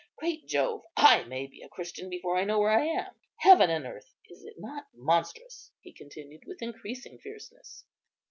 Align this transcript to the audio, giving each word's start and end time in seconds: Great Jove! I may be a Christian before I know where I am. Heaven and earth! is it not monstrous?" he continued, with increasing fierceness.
Great 0.15 0.47
Jove! 0.47 0.81
I 0.97 1.25
may 1.25 1.45
be 1.45 1.61
a 1.61 1.69
Christian 1.69 2.09
before 2.09 2.35
I 2.35 2.43
know 2.43 2.57
where 2.57 2.71
I 2.71 2.85
am. 2.87 3.13
Heaven 3.35 3.69
and 3.69 3.85
earth! 3.85 4.15
is 4.29 4.43
it 4.43 4.55
not 4.57 4.87
monstrous?" 4.95 5.71
he 5.81 5.93
continued, 5.93 6.45
with 6.47 6.63
increasing 6.63 7.19
fierceness. 7.19 7.85